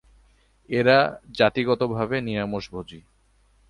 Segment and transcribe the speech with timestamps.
[0.69, 0.97] এরা
[1.31, 2.99] জাতিগতভাবে নিরামীষভোজী।